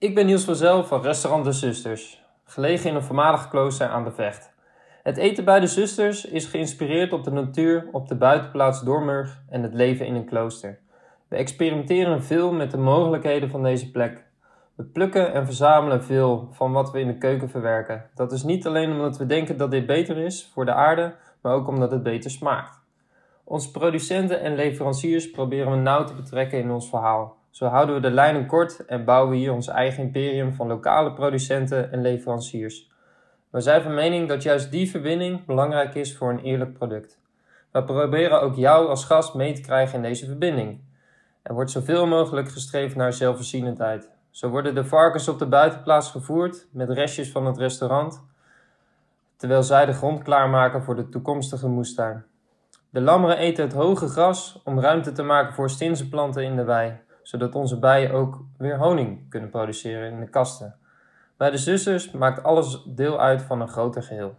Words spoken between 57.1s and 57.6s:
zodat